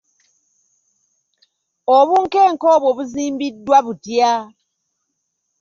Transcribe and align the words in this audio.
Obunkenke 1.97 2.65
obwo 2.75 2.89
buzimbiddwa 2.97 3.77
butya? 3.85 4.33